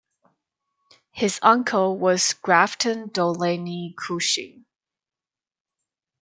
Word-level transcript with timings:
His 1.11 1.37
uncle 1.43 1.95
was 1.95 2.33
Grafton 2.33 3.09
Dulaney 3.09 3.93
Cushing. 3.95 4.65